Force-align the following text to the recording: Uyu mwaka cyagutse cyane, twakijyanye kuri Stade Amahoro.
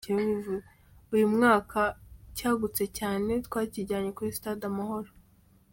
Uyu 1.13 1.25
mwaka 1.35 1.79
cyagutse 2.37 2.83
cyane, 2.97 3.31
twakijyanye 3.45 4.09
kuri 4.17 4.31
Stade 4.37 4.65
Amahoro. 4.71 5.11